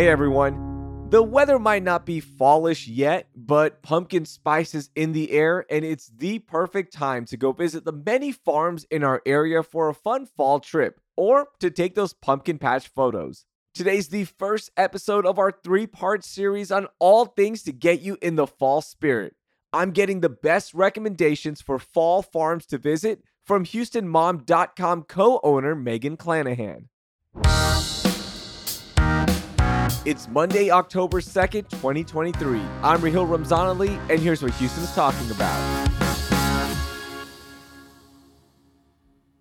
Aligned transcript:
Hey 0.00 0.08
everyone. 0.08 1.10
The 1.10 1.22
weather 1.22 1.58
might 1.58 1.82
not 1.82 2.06
be 2.06 2.20
fallish 2.20 2.88
yet, 2.88 3.28
but 3.36 3.82
pumpkin 3.82 4.24
spice 4.24 4.74
is 4.74 4.88
in 4.96 5.12
the 5.12 5.30
air, 5.30 5.66
and 5.68 5.84
it's 5.84 6.06
the 6.06 6.38
perfect 6.38 6.94
time 6.94 7.26
to 7.26 7.36
go 7.36 7.52
visit 7.52 7.84
the 7.84 7.92
many 7.92 8.32
farms 8.32 8.86
in 8.90 9.04
our 9.04 9.20
area 9.26 9.62
for 9.62 9.90
a 9.90 9.94
fun 9.94 10.24
fall 10.24 10.58
trip 10.58 11.02
or 11.18 11.48
to 11.58 11.70
take 11.70 11.96
those 11.96 12.14
pumpkin 12.14 12.56
patch 12.56 12.88
photos. 12.88 13.44
Today's 13.74 14.08
the 14.08 14.24
first 14.24 14.70
episode 14.74 15.26
of 15.26 15.38
our 15.38 15.52
three 15.52 15.86
part 15.86 16.24
series 16.24 16.72
on 16.72 16.86
all 16.98 17.26
things 17.26 17.62
to 17.64 17.70
get 17.70 18.00
you 18.00 18.16
in 18.22 18.36
the 18.36 18.46
fall 18.46 18.80
spirit. 18.80 19.34
I'm 19.70 19.90
getting 19.90 20.20
the 20.20 20.30
best 20.30 20.72
recommendations 20.72 21.60
for 21.60 21.78
fall 21.78 22.22
farms 22.22 22.64
to 22.68 22.78
visit 22.78 23.22
from 23.44 23.66
HoustonMom.com 23.66 25.02
co 25.02 25.40
owner 25.44 25.74
Meagan 25.74 26.16
Clanahan. 26.16 26.86
It's 30.06 30.28
Monday, 30.28 30.70
October 30.70 31.20
2nd, 31.20 31.68
2023. 31.68 32.62
I'm 32.82 33.02
Raheel 33.02 33.26
Ramzanali, 33.26 34.00
and 34.08 34.18
here's 34.18 34.42
what 34.42 34.54
Houston's 34.54 34.94
talking 34.94 35.30
about. 35.30 35.90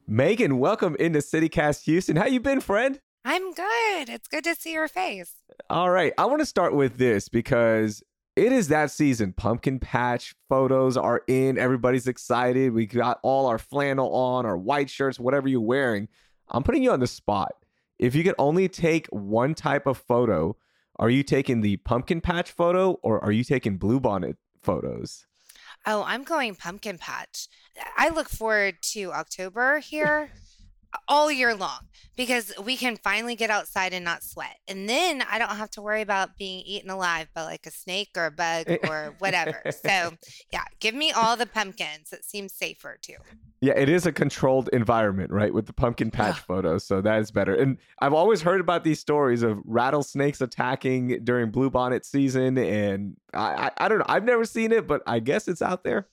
Meagan, 0.05 0.59
welcome 0.59 0.98
into 1.00 1.20
CityCast 1.20 1.84
Houston. 1.86 2.17
How 2.17 2.26
you 2.26 2.41
been, 2.41 2.59
friend? 2.59 3.00
I'm 3.23 3.53
good. 3.53 4.09
It's 4.09 4.27
good 4.27 4.44
to 4.44 4.53
see 4.53 4.73
your 4.73 4.90
face. 4.90 5.31
All 5.70 5.90
right. 5.90 6.12
I 6.17 6.26
want 6.26 6.41
to 6.41 6.45
start 6.45 6.76
with 6.76 6.98
this 6.98 7.30
because 7.30 8.03
it 8.36 8.52
is 8.52 8.67
that 8.67 8.91
season. 8.91 9.31
Pumpkin 9.31 9.80
patch 9.80 10.36
photos 10.50 10.98
are 10.98 11.22
in. 11.30 11.58
Everybody's 11.58 12.05
excited. 12.05 12.73
We 12.73 12.86
got 12.86 13.22
all 13.23 13.45
our 13.45 13.59
flannel 13.59 14.14
on, 14.14 14.45
our 14.45 14.58
white 14.58 14.89
shirts, 14.89 15.22
whatever 15.22 15.48
you're 15.48 15.62
wearing. 15.62 16.09
I'm 16.50 16.64
putting 16.64 16.84
you 16.84 16.91
on 16.91 17.00
the 17.00 17.08
spot 17.08 17.53
if 17.99 18.16
you 18.16 18.23
could 18.23 18.35
only 18.39 18.67
take 18.67 19.08
one 19.08 19.53
type 19.53 19.85
of 19.85 19.98
photo, 19.98 20.55
are 20.98 21.09
you 21.09 21.23
taking 21.23 21.61
the 21.61 21.78
pumpkin 21.78 22.22
patch 22.22 22.52
photo 22.52 22.94
or 23.03 23.23
are 23.23 23.31
you 23.31 23.44
taking 23.44 23.78
bluebonnet 23.78 24.38
photos? 24.61 25.25
Oh, 25.86 26.03
I'm 26.05 26.23
going 26.23 26.55
pumpkin 26.55 26.97
patch. 26.97 27.47
I 27.97 28.09
look 28.09 28.30
forward 28.30 28.77
to 28.94 29.11
October 29.14 29.80
here 29.80 30.31
all 31.08 31.32
year 31.32 31.56
long 31.56 31.80
because 32.16 32.52
we 32.64 32.76
can 32.76 32.98
finally 32.98 33.36
get 33.36 33.50
outside 33.50 33.94
and 33.94 34.04
not 34.04 34.23
sweat. 34.23 34.58
And 34.68 34.90
then 34.90 35.23
I 35.30 35.40
don't 35.40 35.56
have 35.56 35.70
to 35.72 35.82
worry 35.82 36.02
about 36.02 36.38
being 36.38 36.64
eaten 36.66 36.90
alive 36.90 37.28
by 37.34 37.44
like 37.44 37.66
a 37.66 37.72
snake 37.72 38.09
or 38.18 38.26
a 38.26 38.32
bug 38.32 38.66
eh. 38.68 38.78
or 38.88 39.16
whatever. 39.20 39.62
so, 39.72 40.12
yeah, 40.52 40.64
give 40.80 40.94
me 40.94 41.12
all 41.12 41.38
the 41.38 41.45
pumpkins. 41.45 42.12
It 42.12 42.26
seems 42.26 42.54
safer 42.54 42.98
too. 43.02 43.16
Yeah, 43.62 43.73
it 43.76 43.90
is 43.90 44.06
a 44.06 44.12
controlled 44.12 44.70
environment, 44.72 45.32
right? 45.32 45.54
With 45.54 45.66
the 45.66 45.73
pumpkin 45.73 46.12
patch 46.12 46.40
photos. 46.40 46.86
So 46.86 47.02
that 47.02 47.20
is 47.20 47.32
better. 47.32 47.54
And 47.54 47.78
I've 48.00 48.14
always 48.14 48.42
heard 48.42 48.62
about 48.62 48.84
these 48.84 49.00
stories 49.00 49.44
of 49.44 49.60
rattlesnakes 49.66 50.42
attacking 50.42 51.23
during 51.23 51.52
bluebonnet 51.52 52.06
season. 52.06 52.58
And 52.58 53.17
I, 53.34 53.40
I, 53.40 53.72
I 53.78 53.88
don't 53.90 54.00
know. 54.00 54.06
I've 54.08 54.23
never 54.23 54.45
seen 54.45 54.72
it, 54.72 54.88
but 54.88 55.04
I 55.06 55.20
guess 55.20 55.48
it's 55.48 55.62
out 55.62 55.84
there 55.84 56.08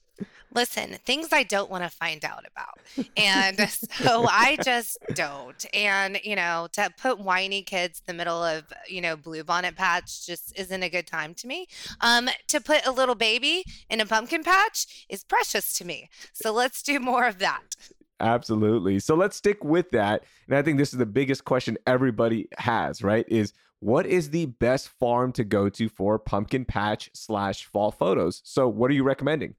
listen, 0.53 0.97
things 1.05 1.29
I 1.31 1.43
don't 1.43 1.69
want 1.69 1.83
to 1.83 1.89
find 1.89 2.23
out 2.25 2.45
about. 2.51 3.07
And 3.15 3.69
so 3.69 4.25
I 4.27 4.57
just 4.63 4.97
don't. 5.13 5.65
And, 5.73 6.19
you 6.23 6.35
know, 6.35 6.67
to 6.73 6.89
put 6.97 7.19
whiny 7.19 7.61
kids 7.61 8.01
in 8.07 8.15
the 8.15 8.17
middle 8.17 8.43
of, 8.43 8.63
you 8.87 9.01
know, 9.01 9.15
bluebonnet 9.15 9.75
patch 9.75 10.25
just 10.25 10.57
isn't 10.57 10.83
a 10.83 10.89
good 10.89 11.07
time 11.07 11.33
to 11.35 11.47
me. 11.47 11.67
Um, 12.01 12.29
to 12.47 12.59
put 12.59 12.85
a 12.85 12.91
little 12.91 13.15
baby 13.15 13.63
in 13.89 14.01
a 14.01 14.05
pumpkin 14.05 14.43
patch 14.43 15.05
is 15.09 15.23
precious 15.23 15.77
to 15.77 15.85
me. 15.85 16.09
So 16.33 16.51
let's 16.51 16.81
do 16.81 16.99
more 16.99 17.27
of 17.27 17.39
that. 17.39 17.75
Absolutely. 18.19 18.99
So 18.99 19.15
let's 19.15 19.37
stick 19.37 19.63
with 19.63 19.91
that. 19.91 20.23
And 20.47 20.57
I 20.57 20.63
think 20.63 20.79
this 20.79 20.91
is 20.91 20.97
the 20.97 21.05
biggest 21.05 21.45
question 21.45 21.77
everybody 21.85 22.47
has, 22.57 23.03
right? 23.03 23.25
Is 23.27 23.53
what 23.79 24.07
is 24.07 24.31
the 24.31 24.47
best 24.47 24.89
farm 24.89 25.31
to 25.33 25.43
go 25.43 25.69
to 25.69 25.87
for 25.87 26.17
pumpkin 26.17 26.65
patch 26.65 27.11
slash 27.13 27.65
fall 27.65 27.91
photos? 27.91 28.41
So 28.43 28.67
what 28.67 28.89
are 28.89 28.95
you 28.95 29.03
recommending? 29.03 29.53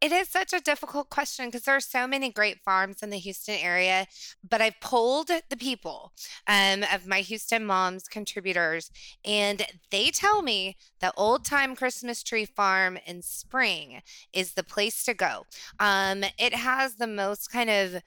It 0.00 0.12
is 0.12 0.30
such 0.30 0.54
a 0.54 0.60
difficult 0.60 1.10
question 1.10 1.46
because 1.46 1.62
there 1.62 1.76
are 1.76 1.80
so 1.80 2.06
many 2.06 2.30
great 2.30 2.60
farms 2.64 3.02
in 3.02 3.10
the 3.10 3.18
Houston 3.18 3.56
area. 3.56 4.06
But 4.48 4.62
I've 4.62 4.80
polled 4.80 5.28
the 5.28 5.56
people 5.58 6.12
um, 6.46 6.84
of 6.92 7.06
my 7.06 7.20
Houston 7.20 7.66
moms 7.66 8.08
contributors, 8.08 8.90
and 9.24 9.66
they 9.90 10.10
tell 10.10 10.40
me 10.40 10.78
the 11.00 11.12
Old 11.18 11.44
Time 11.44 11.76
Christmas 11.76 12.22
Tree 12.22 12.46
Farm 12.46 12.98
in 13.06 13.20
spring 13.20 14.00
is 14.32 14.54
the 14.54 14.64
place 14.64 15.04
to 15.04 15.12
go. 15.12 15.44
Um, 15.78 16.24
it 16.38 16.54
has 16.54 16.94
the 16.94 17.06
most 17.06 17.52
kind 17.52 17.68
of 17.68 18.02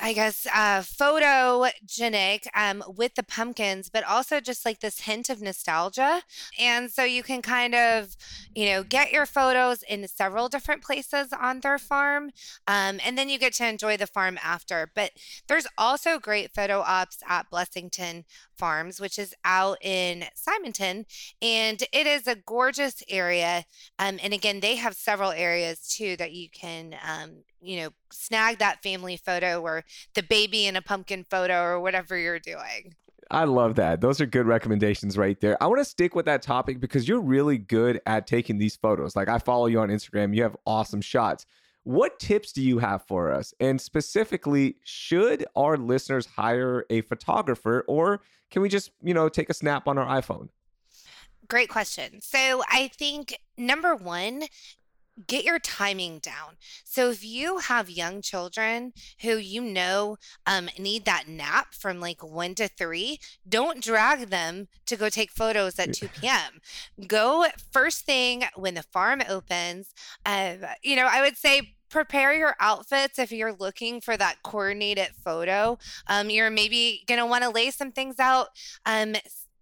I 0.00 0.12
guess, 0.12 0.46
uh, 0.52 0.80
photogenic 0.80 2.46
um, 2.54 2.82
with 2.96 3.14
the 3.14 3.22
pumpkins, 3.22 3.88
but 3.88 4.04
also 4.04 4.40
just 4.40 4.64
like 4.64 4.80
this 4.80 5.00
hint 5.00 5.30
of 5.30 5.40
nostalgia. 5.40 6.22
And 6.58 6.90
so 6.90 7.04
you 7.04 7.22
can 7.22 7.42
kind 7.42 7.74
of, 7.74 8.16
you 8.54 8.66
know, 8.66 8.82
get 8.82 9.12
your 9.12 9.24
photos 9.24 9.82
in 9.82 10.06
several 10.08 10.48
different 10.48 10.82
places 10.82 11.28
on 11.32 11.60
their 11.60 11.78
farm. 11.78 12.32
Um, 12.66 12.98
and 13.04 13.16
then 13.16 13.28
you 13.28 13.38
get 13.38 13.54
to 13.54 13.68
enjoy 13.68 13.96
the 13.96 14.06
farm 14.06 14.38
after. 14.42 14.90
But 14.94 15.12
there's 15.46 15.66
also 15.78 16.18
great 16.18 16.52
photo 16.52 16.80
ops 16.80 17.18
at 17.28 17.48
Blessington 17.50 18.24
Farms, 18.56 19.00
which 19.00 19.18
is 19.18 19.34
out 19.44 19.78
in 19.82 20.24
Simonton. 20.34 21.06
And 21.40 21.82
it 21.92 22.06
is 22.06 22.26
a 22.26 22.36
gorgeous 22.36 23.02
area. 23.08 23.64
Um, 23.98 24.18
and 24.22 24.32
again, 24.32 24.60
they 24.60 24.76
have 24.76 24.94
several 24.94 25.30
areas 25.30 25.88
too 25.88 26.16
that 26.16 26.32
you 26.32 26.48
can, 26.50 26.96
um, 27.06 27.42
you 27.60 27.80
know, 27.80 27.90
snag 28.10 28.58
that 28.58 28.82
family 28.82 29.16
photo 29.16 29.60
or 29.60 29.84
the 30.14 30.22
baby 30.22 30.66
in 30.66 30.76
a 30.76 30.82
pumpkin 30.82 31.24
photo 31.24 31.62
or 31.62 31.80
whatever 31.80 32.16
you're 32.16 32.38
doing. 32.38 32.94
I 33.30 33.44
love 33.44 33.76
that. 33.76 34.00
Those 34.00 34.20
are 34.20 34.26
good 34.26 34.46
recommendations 34.46 35.16
right 35.16 35.40
there. 35.40 35.60
I 35.62 35.66
want 35.66 35.80
to 35.80 35.84
stick 35.84 36.14
with 36.14 36.26
that 36.26 36.42
topic 36.42 36.80
because 36.80 37.08
you're 37.08 37.20
really 37.20 37.58
good 37.58 38.00
at 38.06 38.26
taking 38.26 38.58
these 38.58 38.76
photos. 38.76 39.16
Like 39.16 39.28
I 39.28 39.38
follow 39.38 39.66
you 39.66 39.80
on 39.80 39.88
Instagram, 39.88 40.36
you 40.36 40.42
have 40.42 40.56
awesome 40.66 41.00
shots. 41.00 41.46
What 41.84 42.18
tips 42.18 42.52
do 42.52 42.62
you 42.62 42.78
have 42.78 43.06
for 43.06 43.30
us? 43.30 43.54
And 43.60 43.80
specifically, 43.80 44.76
should 44.84 45.44
our 45.54 45.76
listeners 45.76 46.26
hire 46.26 46.84
a 46.90 47.02
photographer 47.02 47.84
or 47.86 48.20
can 48.50 48.62
we 48.62 48.68
just, 48.68 48.90
you 49.02 49.14
know, 49.14 49.28
take 49.28 49.50
a 49.50 49.54
snap 49.54 49.86
on 49.86 49.98
our 49.98 50.20
iPhone? 50.20 50.48
Great 51.48 51.68
question. 51.68 52.20
So 52.22 52.62
I 52.70 52.88
think 52.88 53.38
number 53.58 53.94
one, 53.94 54.44
get 55.26 55.44
your 55.44 55.58
timing 55.58 56.18
down. 56.18 56.56
So 56.84 57.10
if 57.10 57.24
you 57.24 57.58
have 57.58 57.88
young 57.90 58.20
children 58.20 58.92
who 59.20 59.36
you 59.36 59.60
know 59.60 60.16
um, 60.46 60.68
need 60.78 61.04
that 61.04 61.28
nap 61.28 61.74
from 61.74 62.00
like 62.00 62.22
one 62.22 62.54
to 62.56 62.68
three, 62.68 63.18
don't 63.48 63.82
drag 63.82 64.30
them 64.30 64.68
to 64.86 64.96
go 64.96 65.08
take 65.08 65.30
photos 65.30 65.78
at 65.78 65.92
2 65.92 66.08
p.m. 66.08 66.60
Go 67.06 67.46
first 67.72 68.04
thing 68.04 68.44
when 68.56 68.74
the 68.74 68.82
farm 68.82 69.22
opens. 69.28 69.94
Uh, 70.26 70.54
you 70.82 70.96
know, 70.96 71.08
I 71.10 71.20
would 71.20 71.36
say 71.36 71.73
prepare 71.90 72.34
your 72.34 72.56
outfits 72.60 73.18
if 73.18 73.32
you're 73.32 73.54
looking 73.54 74.00
for 74.00 74.16
that 74.16 74.42
coordinated 74.42 75.08
photo. 75.24 75.78
Um, 76.06 76.30
you're 76.30 76.50
maybe 76.50 77.02
going 77.06 77.20
to 77.20 77.26
want 77.26 77.44
to 77.44 77.50
lay 77.50 77.70
some 77.70 77.92
things 77.92 78.18
out. 78.18 78.48
Um, 78.86 79.14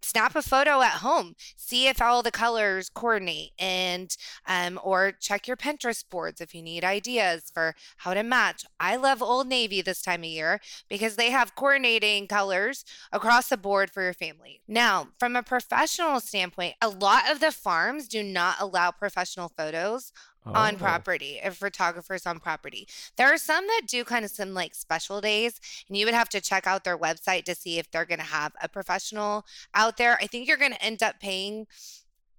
snap 0.03 0.35
a 0.35 0.43
photo 0.43 0.83
at 0.83 0.95
home 0.95 1.35
see 1.57 1.87
if 1.87 2.03
all 2.03 2.23
the 2.23 2.31
colors 2.31 2.91
coordinate 2.93 3.53
and 3.59 4.17
um, 4.47 4.79
or 4.83 5.13
check 5.13 5.47
your 5.47 5.57
pinterest 5.57 6.09
boards 6.11 6.41
if 6.41 6.55
you 6.55 6.63
need 6.63 6.85
ideas 6.85 7.51
for 7.55 7.75
how 7.99 8.13
to 8.13 8.23
match 8.23 8.65
i 8.81 8.97
love 8.97 9.23
old 9.23 9.47
navy 9.47 9.81
this 9.81 10.03
time 10.03 10.21
of 10.21 10.27
year 10.27 10.61
because 10.89 11.17
they 11.17 11.31
have 11.31 11.55
coordinating 11.55 12.27
colors 12.27 12.85
across 13.13 13.49
the 13.49 13.57
board 13.57 13.91
for 13.91 14.03
your 14.03 14.13
family 14.13 14.61
now 14.67 15.09
from 15.19 15.37
a 15.37 15.43
professional 15.43 16.19
standpoint 16.19 16.75
a 16.83 16.89
lot 16.89 17.31
of 17.31 17.41
the 17.41 17.53
farms 17.53 18.09
do 18.09 18.23
not 18.23 18.57
allow 18.61 18.91
professional 18.91 19.53
photos 19.57 20.13
oh. 20.47 20.53
on 20.53 20.77
property 20.77 21.41
if 21.43 21.57
photographers 21.57 22.27
on 22.27 22.39
property. 22.41 22.89
There 23.17 23.33
are 23.33 23.39
some 23.39 23.67
that 23.67 23.83
do 23.87 24.05
kind 24.05 24.25
of 24.25 24.31
some 24.31 24.55
like 24.55 24.75
special 24.75 25.21
days, 25.21 25.61
and 25.89 25.97
you 25.97 26.07
would 26.07 26.15
have 26.15 26.29
to 26.31 26.41
check 26.41 26.67
out 26.67 26.85
their 26.85 26.99
website 26.99 27.45
to 27.45 27.55
see 27.55 27.79
if 27.79 27.91
they're 27.91 28.05
going 28.05 28.21
to 28.21 28.25
have 28.25 28.53
a 28.63 28.69
professional 28.69 29.45
out 29.75 29.97
there. 29.97 30.19
I 30.21 30.27
think 30.27 30.49
you're 30.49 30.57
going 30.57 30.73
to 30.73 30.85
end 30.85 31.03
up 31.03 31.21
paying 31.21 31.67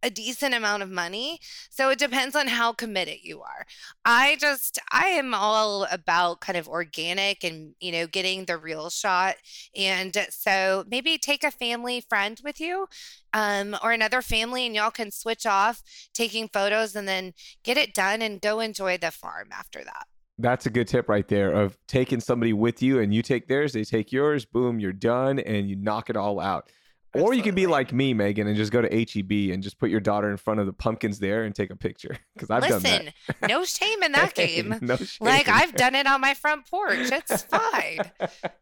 a 0.03 0.09
decent 0.09 0.53
amount 0.53 0.83
of 0.83 0.91
money. 0.91 1.39
So 1.69 1.89
it 1.89 1.97
depends 1.97 2.35
on 2.35 2.47
how 2.47 2.73
committed 2.73 3.19
you 3.23 3.41
are. 3.41 3.65
I 4.05 4.37
just, 4.39 4.77
I 4.91 5.07
am 5.07 5.33
all 5.33 5.87
about 5.89 6.41
kind 6.41 6.57
of 6.57 6.67
organic 6.67 7.43
and, 7.43 7.73
you 7.79 7.91
know, 7.91 8.05
getting 8.05 8.45
the 8.45 8.57
real 8.57 8.89
shot. 8.89 9.35
And 9.75 10.15
so 10.29 10.83
maybe 10.87 11.17
take 11.17 11.43
a 11.43 11.51
family 11.51 12.01
friend 12.01 12.39
with 12.43 12.59
you 12.59 12.87
um, 13.33 13.75
or 13.81 13.91
another 13.91 14.21
family 14.21 14.65
and 14.65 14.75
y'all 14.75 14.91
can 14.91 15.09
switch 15.09 15.45
off 15.45 15.81
taking 16.13 16.49
photos 16.49 16.95
and 16.95 17.07
then 17.07 17.33
get 17.63 17.77
it 17.77 17.93
done 17.93 18.21
and 18.21 18.41
go 18.41 18.59
enjoy 18.59 18.97
the 18.97 19.11
farm 19.11 19.49
after 19.51 19.83
that. 19.83 20.05
That's 20.39 20.65
a 20.65 20.71
good 20.71 20.87
tip 20.87 21.09
right 21.09 21.27
there 21.27 21.51
of 21.51 21.77
taking 21.87 22.19
somebody 22.19 22.53
with 22.53 22.81
you 22.81 22.99
and 22.99 23.13
you 23.13 23.21
take 23.21 23.47
theirs, 23.47 23.73
they 23.73 23.83
take 23.83 24.11
yours, 24.11 24.45
boom, 24.45 24.79
you're 24.79 24.91
done 24.91 25.39
and 25.39 25.69
you 25.69 25.75
knock 25.75 26.09
it 26.09 26.17
all 26.17 26.39
out. 26.39 26.69
Or 27.15 27.33
you 27.33 27.43
could 27.43 27.53
be 27.53 27.67
like 27.67 27.93
me, 27.93 28.13
Meagan, 28.13 28.47
and 28.47 28.55
just 28.55 28.71
go 28.71 28.81
to 28.81 28.89
HEB 28.89 29.53
and 29.53 29.61
just 29.61 29.77
put 29.77 29.91
your 29.91 29.99
daughter 29.99 30.31
in 30.31 30.37
front 30.37 30.59
of 30.59 30.65
the 30.65 30.73
pumpkins 30.73 31.19
there 31.19 31.43
and 31.43 31.53
take 31.53 31.69
a 31.69 31.75
picture. 31.75 32.17
Because 32.33 32.49
I've 32.49 32.67
done 32.67 32.81
that. 32.81 33.01
Listen, 33.03 33.47
no 33.47 33.63
shame 33.63 34.01
in 34.01 34.11
that 34.13 34.33
game. 34.35 34.75
no 34.81 34.95
shame. 34.97 35.07
Like 35.21 35.47
I've 35.47 35.75
done 35.75 35.93
it 35.93 36.07
on 36.07 36.19
my 36.19 36.33
front 36.33 36.67
porch. 36.67 36.97
It's 37.11 37.43
fine. 37.43 37.99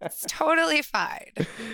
It's 0.01 0.25
totally 0.27 0.81
fine. 0.81 1.31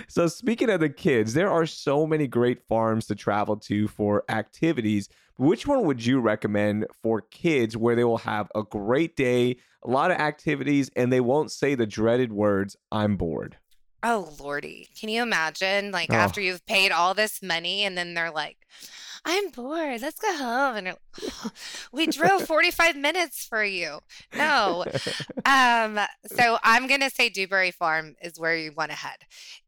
so 0.07 0.27
speaking 0.27 0.69
of 0.69 0.79
the 0.79 0.89
kids, 0.89 1.33
there 1.33 1.49
are 1.51 1.65
so 1.65 2.05
many 2.05 2.27
great 2.27 2.61
farms 2.69 3.07
to 3.07 3.15
travel 3.15 3.57
to 3.57 3.87
for 3.87 4.23
activities. 4.29 5.09
Which 5.37 5.65
one 5.65 5.85
would 5.85 6.05
you 6.05 6.19
recommend 6.19 6.85
for 7.01 7.21
kids 7.21 7.75
where 7.75 7.95
they 7.95 8.03
will 8.03 8.19
have 8.19 8.51
a 8.55 8.61
great 8.63 9.15
day, 9.15 9.57
a 9.83 9.89
lot 9.89 10.11
of 10.11 10.17
activities, 10.17 10.91
and 10.95 11.11
they 11.11 11.21
won't 11.21 11.51
say 11.51 11.73
the 11.73 11.87
dreaded 11.87 12.31
words, 12.31 12.75
I'm 12.91 13.17
bored? 13.17 13.57
Oh 14.03 14.33
lordy. 14.39 14.87
Can 14.99 15.09
you 15.09 15.21
imagine 15.23 15.91
like 15.91 16.11
Oh. 16.11 16.15
after 16.15 16.41
you've 16.41 16.65
paid 16.65 16.91
all 16.91 17.13
this 17.13 17.41
money 17.41 17.83
and 17.83 17.97
then 17.97 18.13
they're 18.13 18.31
like, 18.31 18.57
I'm 19.25 19.49
bored. 19.49 20.01
Let's 20.01 20.21
go 20.21 20.33
home. 20.37 20.75
And 20.77 20.87
like, 20.87 21.51
we 21.91 22.07
drove 22.07 22.43
45 22.47 22.95
minutes 22.95 23.45
for 23.45 23.63
you. 23.63 23.99
No. 24.35 24.85
Um, 25.45 25.97
so 26.25 26.57
I'm 26.61 26.87
gonna 26.87 27.09
say 27.09 27.29
Dewberry 27.29 27.71
Farm 27.71 28.15
is 28.21 28.37
where 28.37 28.53
you 28.57 28.73
want 28.73 28.91
to 28.91 28.97
head. 28.97 29.19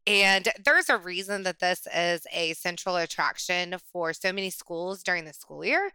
And 0.06 0.46
there's 0.62 0.90
a 0.90 0.98
reason 0.98 1.42
that 1.44 1.58
this 1.58 1.86
is 1.96 2.26
a 2.34 2.52
central 2.52 2.96
attraction 2.96 3.76
for 3.90 4.12
so 4.12 4.30
many 4.30 4.50
schools 4.50 5.02
during 5.02 5.24
the 5.24 5.32
school 5.32 5.64
year. 5.64 5.90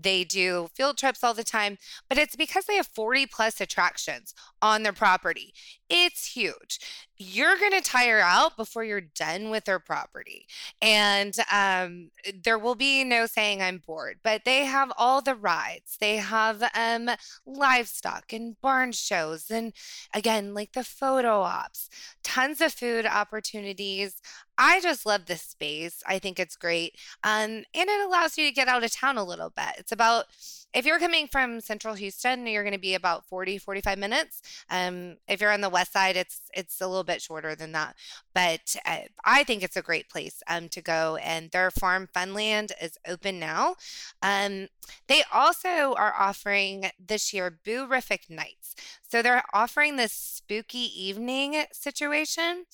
They 0.00 0.24
do 0.24 0.68
field 0.74 0.96
trips 0.98 1.24
all 1.24 1.34
the 1.34 1.44
time, 1.44 1.78
but 2.08 2.18
it's 2.18 2.36
because 2.36 2.66
they 2.66 2.76
have 2.76 2.86
40 2.86 3.26
plus 3.26 3.60
attractions 3.60 4.34
on 4.60 4.82
their 4.82 4.92
property. 4.92 5.54
It's 5.88 6.32
huge. 6.32 6.80
You're 7.16 7.56
going 7.56 7.72
to 7.72 7.80
tire 7.80 8.20
out 8.20 8.56
before 8.56 8.84
you're 8.84 9.00
done 9.00 9.50
with 9.50 9.64
their 9.64 9.78
property. 9.78 10.46
And 10.80 11.34
um, 11.52 12.10
there 12.42 12.58
will 12.58 12.74
be 12.74 13.02
no 13.04 13.26
saying 13.26 13.62
I'm 13.62 13.82
bored, 13.84 14.18
but 14.22 14.44
they 14.44 14.66
have 14.66 14.92
all 14.96 15.22
the 15.22 15.34
rides. 15.34 15.96
They 15.98 16.16
have 16.16 16.62
um, 16.74 17.10
livestock 17.46 18.32
and 18.32 18.60
barn 18.60 18.92
shows. 18.92 19.50
And 19.50 19.72
again, 20.14 20.54
like 20.54 20.72
the 20.72 20.84
photo 20.84 21.40
ops, 21.40 21.88
tons 22.22 22.60
of 22.60 22.72
food 22.72 23.06
opportunities. 23.06 24.20
I 24.58 24.80
just 24.80 25.06
love 25.06 25.26
this 25.26 25.42
space. 25.42 26.02
I 26.06 26.18
think 26.18 26.38
it's 26.38 26.56
great. 26.56 26.96
Um, 27.22 27.50
and 27.50 27.64
it 27.74 28.06
allows 28.06 28.36
you 28.36 28.46
to 28.46 28.52
get 28.54 28.68
out 28.68 28.84
of 28.84 28.92
town 28.92 29.16
a 29.16 29.24
little 29.24 29.50
bit. 29.56 29.74
It's 29.78 29.92
about, 29.92 30.26
if 30.74 30.84
you're 30.84 30.98
coming 30.98 31.26
from 31.26 31.60
central 31.60 31.94
Houston, 31.94 32.46
you're 32.46 32.62
going 32.62 32.74
to 32.74 32.80
be 32.80 32.94
about 32.94 33.24
40, 33.24 33.58
45 33.58 33.98
minutes. 33.98 34.42
Um, 34.68 35.16
if 35.26 35.40
you're 35.40 35.52
on 35.52 35.62
the 35.62 35.68
west 35.68 35.92
side, 35.92 36.16
it's 36.16 36.42
it's 36.52 36.80
a 36.80 36.86
little 36.86 37.04
bit 37.04 37.22
shorter 37.22 37.54
than 37.54 37.72
that. 37.72 37.96
But 38.34 38.76
uh, 38.84 39.08
I 39.24 39.44
think 39.44 39.62
it's 39.62 39.76
a 39.76 39.82
great 39.82 40.08
place 40.08 40.42
um, 40.48 40.68
to 40.70 40.82
go. 40.82 41.16
And 41.16 41.50
their 41.50 41.70
farm 41.70 42.08
Funland 42.14 42.72
is 42.82 42.98
open 43.06 43.38
now. 43.38 43.76
Um, 44.22 44.68
they 45.06 45.22
also 45.32 45.94
are 45.94 46.14
offering 46.18 46.90
this 46.98 47.32
year 47.32 47.58
Boo-rific 47.64 48.28
Nights. 48.28 48.74
So 49.08 49.22
they're 49.22 49.44
offering 49.54 49.96
this 49.96 50.12
spooky 50.12 50.90
evening 50.94 51.64
situation. 51.72 52.64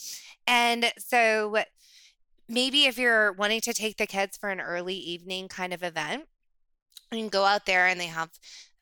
And 0.46 0.92
so 0.98 1.58
maybe 2.48 2.84
if 2.84 2.98
you're 2.98 3.32
wanting 3.32 3.60
to 3.62 3.72
take 3.72 3.96
the 3.96 4.06
kids 4.06 4.36
for 4.36 4.50
an 4.50 4.60
early 4.60 4.96
evening 4.96 5.48
kind 5.48 5.72
of 5.72 5.82
event, 5.82 6.26
you 7.16 7.22
can 7.22 7.28
go 7.30 7.44
out 7.44 7.66
there 7.66 7.86
and 7.86 8.00
they 8.00 8.06
have 8.06 8.30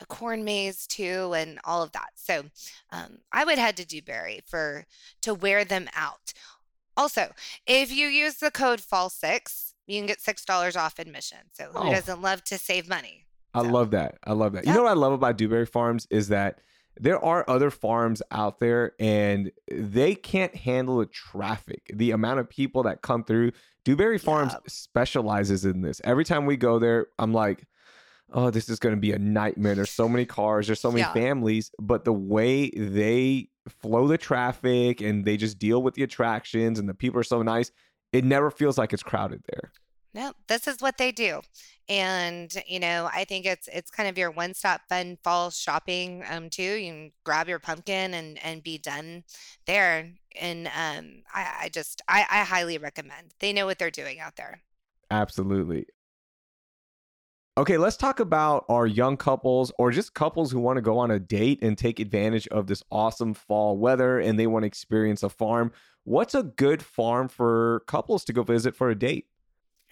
a 0.01 0.07
corn 0.07 0.45
maze 0.45 0.87
too 0.87 1.33
and 1.35 1.59
all 1.65 1.83
of 1.83 1.93
that. 1.93 2.11
So 2.17 2.45
um, 2.91 3.19
I 3.33 3.45
would 3.45 3.59
head 3.59 3.77
to 3.79 3.87
Dewberry 3.87 4.41
for 4.47 4.85
to 5.23 5.33
wear 5.35 5.65
them 5.65 5.89
out. 5.95 6.33
Also, 6.97 7.33
if 7.67 7.91
you 7.93 8.09
use 8.09 8.37
the 8.37 8.51
code 8.51 8.81
fall6, 8.81 9.73
you 9.87 9.99
can 9.99 10.07
get 10.07 10.19
$6 10.21 10.77
off 10.77 10.99
admission. 10.99 11.39
So 11.53 11.65
who 11.73 11.89
Oh. 11.89 11.91
doesn't 11.91 12.21
love 12.23 12.45
to 12.45 12.59
save 12.59 12.89
money? 12.89 13.27
I 13.55 13.61
love 13.61 13.91
that. 13.93 14.19
I 14.25 14.33
love 14.33 14.53
that. 14.55 14.67
You 14.67 14.73
know 14.73 14.83
what 14.85 14.91
I 14.91 14.95
love 14.95 15.13
about 15.13 15.37
Dewberry 15.37 15.67
Farms 15.67 16.07
is 16.11 16.29
that 16.29 16.59
there 16.99 17.23
are 17.25 17.45
other 17.49 17.71
farms 17.71 18.23
out 18.31 18.61
there 18.61 18.93
and 18.99 19.51
they 19.71 20.15
can't 20.15 20.55
handle 20.55 20.99
the 20.99 21.07
traffic, 21.07 21.91
the 21.93 22.11
amount 22.11 22.41
of 22.41 22.49
people 22.49 22.83
that 22.85 23.03
come 23.03 23.25
through. 23.25 23.53
Dewberry 23.85 24.19
Farms 24.19 24.53
Yeah. 24.53 24.59
specializes 24.69 25.65
in 25.65 25.83
this. 25.83 26.01
Every 26.05 26.25
time 26.25 26.47
we 26.47 26.57
go 26.57 26.79
there, 26.79 27.07
I'm 27.19 27.33
like, 27.33 27.67
oh, 28.33 28.51
this 28.51 28.69
is 28.69 28.79
going 28.79 28.95
to 28.95 29.01
be 29.01 29.13
a 29.13 29.19
nightmare. 29.19 29.75
There's 29.75 29.91
so 29.91 30.09
many 30.09 30.25
cars, 30.25 30.67
there's 30.67 30.81
so 30.81 30.91
many 30.91 31.01
Yeah. 31.01 31.13
families, 31.13 31.71
but 31.79 32.05
the 32.05 32.13
way 32.13 32.71
they 32.71 33.49
flow 33.69 34.09
the 34.09 34.19
traffic 34.19 35.01
and 35.01 35.25
they 35.25 35.37
just 35.37 35.59
deal 35.59 35.83
with 35.83 35.95
the 35.95 36.03
attractions 36.03 36.79
and 36.79 36.89
the 36.89 36.95
people 36.95 37.21
are 37.21 37.25
so 37.25 37.43
nice, 37.43 37.71
it 38.13 38.25
never 38.25 38.51
feels 38.51 38.79
like 38.79 38.93
it's 38.93 39.03
crowded 39.03 39.43
there. 39.53 39.73
No, 40.15 40.33
this 40.47 40.69
is 40.69 40.81
what 40.81 40.99
they 40.99 41.11
do. 41.11 41.41
And, 41.89 42.53
you 42.67 42.79
know, 42.79 43.09
I 43.13 43.25
think 43.25 43.47
it's 43.47 43.67
it's 43.73 43.91
kind 43.91 44.09
of 44.09 44.19
your 44.19 44.31
one-stop 44.31 44.83
fun 44.89 45.17
fall 45.25 45.51
shopping 45.51 46.23
um 46.29 46.51
too. 46.51 46.63
You 46.63 46.93
can 46.93 47.13
grab 47.25 47.49
your 47.49 47.59
pumpkin 47.59 48.13
and 48.15 48.39
and 48.45 48.63
be 48.63 48.77
done 48.79 49.25
there. 49.67 50.13
And 50.41 50.67
um 50.69 51.23
I, 51.33 51.61
I 51.63 51.69
just 51.71 52.03
I, 52.09 52.27
I 52.31 52.45
highly 52.45 52.77
recommend. 52.79 53.33
They 53.41 53.53
know 53.55 53.65
what 53.67 53.79
they're 53.79 53.91
doing 53.91 54.21
out 54.21 54.37
there. 54.37 54.61
Absolutely. 55.11 55.87
Okay, 57.59 57.77
let's 57.77 57.99
talk 57.99 58.19
about 58.19 58.65
our 58.71 58.87
young 58.87 59.19
couples 59.19 59.73
or 59.79 59.91
just 59.91 60.15
couples 60.15 60.51
who 60.51 60.59
want 60.59 60.79
to 60.79 60.81
go 60.81 60.99
on 60.99 61.11
a 61.11 61.19
date 61.19 61.59
and 61.61 61.77
take 61.77 62.01
advantage 62.01 62.49
of 62.49 62.67
this 62.67 62.83
awesome 62.91 63.35
fall 63.35 63.77
weather 63.77 64.19
and 64.19 64.39
they 64.39 64.47
want 64.47 64.63
to 64.63 64.67
experience 64.67 65.23
a 65.23 65.29
farm. 65.29 65.71
What's 66.05 66.35
a 66.35 66.45
good 66.45 66.83
farm 66.83 67.29
for 67.29 67.83
couples 67.87 68.25
to 68.25 68.33
go 68.33 68.43
visit 68.43 68.75
for 68.75 68.89
a 68.89 68.95
date? 68.99 69.27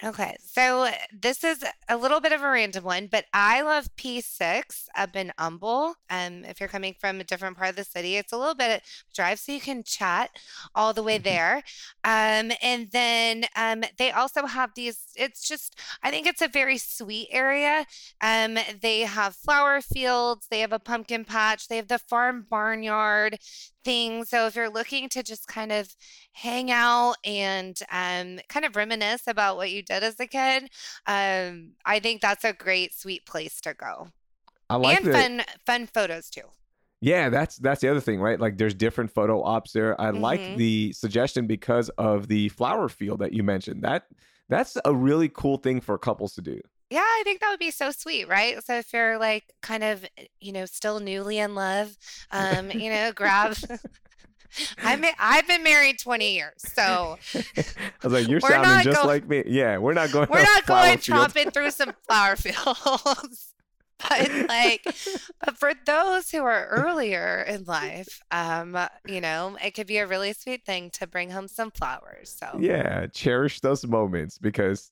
Okay, 0.03 0.35
so 0.43 0.89
this 1.13 1.45
is 1.45 1.63
a 1.87 1.95
little 1.95 2.21
bit 2.23 2.33
of 2.33 2.41
a 2.43 2.49
random 2.51 2.85
one, 2.85 3.07
but 3.07 3.27
I 3.35 3.61
love 3.61 3.95
P6 3.97 4.89
up 4.97 5.15
in 5.15 5.31
Humble. 5.39 5.95
Um, 6.09 6.43
if 6.47 6.59
you're 6.59 6.71
coming 6.71 6.95
from 6.99 7.21
a 7.21 7.25
different 7.25 7.59
part 7.59 7.69
of 7.69 7.77
the 7.77 7.85
city, 7.85 8.17
it's 8.17 8.33
a 8.33 8.39
little 8.39 8.55
bit 8.55 8.77
of 8.77 8.83
drive, 9.15 9.39
so 9.39 9.53
you 9.53 9.61
can 9.61 9.83
chat 9.83 10.31
all 10.75 10.95
the 10.95 11.03
way 11.03 11.19
Mhm. 11.19 11.23
there. 11.25 11.57
Um, 12.03 12.51
and 12.63 12.91
then 12.93 13.45
um, 13.57 13.85
they 13.99 14.11
also 14.11 14.47
have 14.47 14.71
these. 14.75 15.01
It's 15.17 15.47
just, 15.47 15.79
I 16.03 16.11
think 16.11 16.27
it's 16.27 16.41
a 16.41 16.49
very 16.49 16.79
sweet 16.79 17.29
area. 17.31 17.85
Um, 18.23 18.57
they 18.81 19.01
have 19.01 19.37
flower 19.37 19.83
fields, 19.83 20.47
they 20.51 20.61
have 20.61 20.73
a 20.73 20.79
pumpkin 20.79 21.27
patch, 21.27 21.69
they 21.69 21.77
have 21.77 21.89
the 21.89 21.99
farm 21.99 22.47
barnyard 22.49 23.39
thing. 23.85 24.25
So 24.25 24.47
if 24.47 24.57
you're 24.57 24.71
looking 24.71 25.09
to 25.11 25.23
just 25.23 25.47
kind 25.47 25.73
of 25.73 25.95
hang 26.33 26.71
out 26.71 27.17
and 27.25 27.79
um, 27.91 28.41
kind 28.49 28.65
of 28.65 28.77
reminisce 28.77 29.23
about 29.27 29.57
what 29.57 29.71
you 29.71 29.83
did 29.83 30.03
as 30.03 30.19
a 30.21 30.27
kid, 30.27 30.65
um, 31.07 31.73
I 31.85 32.01
think 32.01 32.21
that's 32.21 32.45
a 32.45 32.53
great, 32.53 32.95
sweet 32.95 33.27
place 33.27 33.61
to 33.63 33.75
go. 33.75 34.09
I 34.69 34.77
like 34.77 35.03
and 35.03 35.13
fun, 35.13 35.43
fun 35.67 35.87
photos 35.87 36.31
too. 36.31 36.43
Yeah, 37.01 37.31
that's 37.31 37.57
that's 37.57 37.81
the 37.81 37.89
other 37.89 38.01
thing, 38.01 38.21
right? 38.21 38.39
Like 38.39 38.59
there's 38.59 38.75
different 38.75 39.11
photo 39.11 39.43
ops 39.43 39.73
there. 39.73 39.99
I 40.01 40.11
like 40.11 40.43
Mhm. 40.43 40.57
the 40.57 40.93
suggestion 40.93 41.47
because 41.47 41.89
of 41.91 42.29
the 42.29 42.51
flower 42.51 42.89
field 42.91 43.21
that 43.21 43.33
you 43.33 43.43
mentioned. 43.43 43.83
That 43.83 44.07
that's 44.49 44.77
a 44.85 44.95
really 44.95 45.29
cool 45.31 45.57
thing 45.57 45.81
for 45.81 45.97
couples 45.97 46.35
to 46.35 46.43
do. 46.43 46.61
Yeah, 46.91 47.01
I 47.01 47.23
think 47.25 47.41
that 47.41 47.51
would 47.51 47.61
be 47.61 47.71
so 47.71 47.93
sweet, 47.93 48.27
right? 48.29 48.63
So 48.65 48.75
if 48.79 48.93
you're 48.93 49.19
like 49.19 49.45
kind 49.63 49.85
of, 49.85 50.05
eh, 50.19 50.25
you 50.41 50.53
know, 50.53 50.67
still 50.67 50.99
newly 50.99 51.39
in 51.39 51.55
love, 51.55 51.97
um, 52.33 52.71
you 52.71 52.91
know, 52.95 53.13
grab. 53.13 53.57
I'm 54.83 55.05
I've 55.19 55.47
been 55.47 55.63
married 55.63 56.01
20 56.01 56.35
years, 56.35 56.55
so 56.57 57.17
I 57.37 57.45
was 58.03 58.13
like, 58.13 58.29
you're 58.29 58.41
sounding 58.41 58.83
just 58.83 59.01
go- 59.01 59.07
like 59.07 59.29
me. 59.29 59.45
Yeah, 59.47 59.79
we're 59.79 59.95
not 59.95 60.11
going. 60.11 60.29
we're 60.29 60.43
not 60.43 60.67
going 60.67 60.99
tromping 60.99 61.53
through 61.53 61.71
some 61.71 61.93
flower 62.09 62.35
fields. 62.37 63.55
But 64.09 64.31
like, 64.49 64.83
but 65.45 65.59
for 65.59 65.73
those 65.85 66.31
who 66.31 66.43
are 66.43 66.67
earlier 66.69 67.45
in 67.47 67.65
life, 67.65 68.21
um, 68.31 68.77
you 69.07 69.21
know, 69.21 69.57
it 69.63 69.73
could 69.73 69.87
be 69.87 69.99
a 69.99 70.07
really 70.07 70.33
sweet 70.33 70.65
thing 70.65 70.91
to 70.93 71.07
bring 71.07 71.31
home 71.31 71.49
some 71.49 71.71
flowers. 71.71 72.35
So 72.37 72.59
Yeah, 72.59 73.07
cherish 73.09 73.61
those 73.61 73.87
moments 73.87 74.39
because 74.39 74.91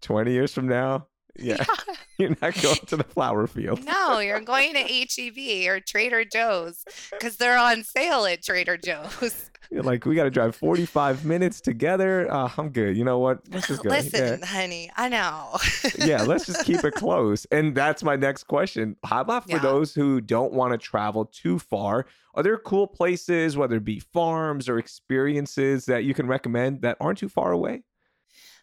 20 0.00 0.32
years 0.32 0.52
from 0.52 0.68
now, 0.68 1.06
yeah, 1.38 1.64
you're 2.18 2.36
not 2.42 2.54
going 2.60 2.76
to 2.86 2.96
the 2.96 3.04
flower 3.04 3.46
field. 3.46 3.84
No, 3.84 4.18
you're 4.18 4.40
going 4.40 4.74
to 4.74 4.80
HEB 4.80 5.68
or 5.68 5.80
Trader 5.80 6.24
Joe's 6.24 6.84
because 7.12 7.36
they're 7.36 7.58
on 7.58 7.82
sale 7.84 8.24
at 8.26 8.42
Trader 8.42 8.76
Joe's. 8.76 9.50
You're 9.68 9.82
like, 9.82 10.06
we 10.06 10.14
got 10.14 10.22
to 10.24 10.30
drive 10.30 10.54
45 10.54 11.24
minutes 11.24 11.60
together. 11.60 12.32
Uh, 12.32 12.48
I'm 12.56 12.68
good. 12.68 12.96
You 12.96 13.02
know 13.04 13.18
what? 13.18 13.40
Let's 13.50 13.66
just 13.66 13.82
go. 13.82 13.90
Yeah. 13.90 13.96
Listen, 13.96 14.42
honey, 14.42 14.92
I 14.96 15.08
know. 15.08 15.58
yeah, 15.98 16.22
let's 16.22 16.46
just 16.46 16.64
keep 16.64 16.84
it 16.84 16.94
close. 16.94 17.46
And 17.46 17.74
that's 17.74 18.04
my 18.04 18.14
next 18.14 18.44
question. 18.44 18.94
How 19.04 19.22
about 19.22 19.42
for 19.42 19.56
Yeah. 19.56 19.58
those 19.58 19.92
who 19.92 20.20
don't 20.20 20.52
want 20.52 20.70
to 20.72 20.78
travel 20.78 21.24
too 21.24 21.58
far? 21.58 22.06
Are 22.34 22.44
there 22.44 22.58
cool 22.58 22.86
places, 22.86 23.56
whether 23.56 23.74
it 23.78 23.84
be 23.84 23.98
farms 23.98 24.68
or 24.68 24.78
experiences 24.78 25.86
that 25.86 26.04
you 26.04 26.14
can 26.14 26.28
recommend 26.28 26.82
that 26.82 26.96
aren't 27.00 27.18
too 27.18 27.28
far 27.28 27.50
away? 27.50 27.82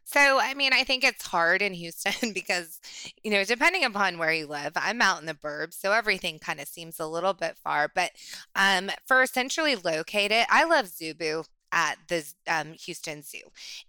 So, 0.06 0.40
I 0.40 0.54
mean, 0.54 0.74
I 0.74 0.84
think 0.84 1.04
it's 1.04 1.26
hard 1.28 1.62
in 1.62 1.74
Houston 1.74 2.34
because, 2.34 2.80
you 3.24 3.32
know, 3.32 3.44
depending 3.44 3.84
upon 3.84 4.18
where 4.18 4.34
you 4.34 4.48
live, 4.48 4.74
I'm 4.76 5.02
out 5.02 5.20
in 5.20 5.26
the 5.26 5.34
burbs, 5.34 5.74
so 5.80 5.92
everything 5.92 6.40
kind 6.40 6.60
of 6.60 6.68
seems 6.68 7.00
a 7.00 7.08
little 7.08 7.34
bit 7.34 7.58
far. 7.58 7.90
But 7.94 8.12
um, 8.56 8.92
for 9.06 9.26
centrally 9.26 9.76
located, 9.76 10.46
I 10.50 10.66
love 10.66 10.88
Zoo 10.88 11.14
Boo. 11.14 11.44
at 11.72 11.98
the 12.08 12.24
um, 12.48 12.74
Houston 12.86 13.24
Zoo. 13.24 13.40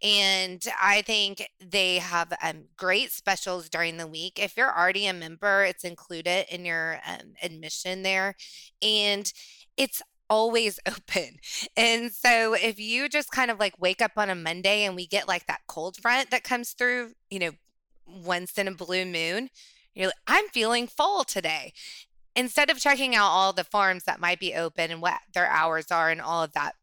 And 0.02 0.64
I 0.80 1.02
think 1.02 1.48
they 1.60 1.98
have 1.98 2.32
um, 2.42 2.64
great 2.76 3.12
specials 3.12 3.68
during 3.68 3.98
the 3.98 4.06
week. 4.06 4.38
If 4.38 4.56
you're 4.56 4.74
already 4.74 5.06
a 5.06 5.12
member, 5.12 5.64
it's 5.64 5.84
included 5.84 6.46
in 6.54 6.64
your 6.64 7.00
um, 7.06 7.34
admission 7.42 8.02
there. 8.02 8.36
And 8.80 9.30
it's 9.76 10.00
always 10.28 10.78
open. 10.86 11.38
And 11.76 12.12
so 12.12 12.54
if 12.54 12.78
you 12.78 13.08
just 13.08 13.30
kind 13.30 13.50
of 13.50 13.58
like 13.58 13.80
wake 13.80 14.02
up 14.02 14.12
on 14.16 14.30
a 14.30 14.34
Monday 14.34 14.84
and 14.84 14.94
we 14.94 15.06
get 15.06 15.28
like 15.28 15.46
that 15.46 15.62
cold 15.66 15.96
front 15.96 16.30
that 16.30 16.44
comes 16.44 16.70
through, 16.72 17.12
you 17.30 17.38
know, 17.38 17.50
once 18.06 18.58
in 18.58 18.68
a 18.68 18.72
blue 18.72 19.04
moon, 19.04 19.50
you're 19.94 20.06
like, 20.06 20.14
I'm 20.26 20.48
feeling 20.48 20.86
full 20.86 21.24
today. 21.24 21.72
Instead 22.36 22.68
of 22.68 22.80
checking 22.80 23.14
out 23.14 23.28
all 23.28 23.52
the 23.52 23.64
farms 23.64 24.04
that 24.04 24.20
might 24.20 24.40
be 24.40 24.54
open 24.54 24.90
and 24.90 25.00
what 25.00 25.20
their 25.32 25.46
hours 25.46 25.90
are 25.92 26.10
and 26.10 26.20
all 26.20 26.42
of 26.42 26.52
that, 26.52 26.74